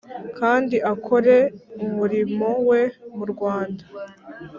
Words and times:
kandi 0.39 0.75
akore 0.93 1.35
umurimo 1.87 2.49
we 2.69 2.81
mu 3.15 3.25
rwanda 3.31 3.83